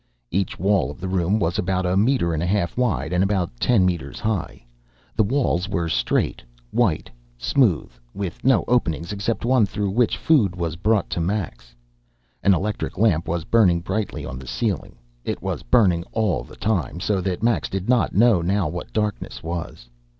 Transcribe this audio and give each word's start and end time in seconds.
Each 0.31 0.57
wall 0.57 0.89
of 0.89 0.99
the 0.99 1.07
room 1.07 1.37
was 1.37 1.59
about 1.59 1.85
a 1.85 1.95
metre 1.95 2.33
and 2.33 2.41
a 2.41 2.45
half 2.47 2.75
wide 2.75 3.13
and 3.13 3.23
about 3.23 3.51
ten 3.59 3.85
metres 3.85 4.19
high. 4.19 4.65
The 5.15 5.23
walls 5.23 5.69
were 5.69 5.87
straight, 5.87 6.41
white, 6.71 7.11
smooth, 7.37 7.91
with 8.15 8.43
no 8.43 8.63
openings, 8.67 9.11
except 9.13 9.45
one 9.45 9.67
through 9.67 9.91
which 9.91 10.17
food 10.17 10.55
was 10.55 10.75
brought 10.75 11.11
to 11.11 11.21
Max. 11.21 11.75
An 12.41 12.55
electric 12.55 12.97
lamp 12.97 13.27
was 13.27 13.43
burning 13.43 13.81
brightly 13.81 14.25
on 14.25 14.39
the 14.39 14.47
ceiling. 14.47 14.95
It 15.23 15.43
was 15.43 15.61
burning 15.61 16.03
all 16.13 16.41
the 16.43 16.55
time, 16.55 16.99
so 16.99 17.21
that 17.21 17.43
Max 17.43 17.69
did 17.69 17.87
not 17.87 18.15
know 18.15 18.41
now 18.41 18.67
what 18.67 18.91
darkness 18.93 19.43
was. 19.43 19.87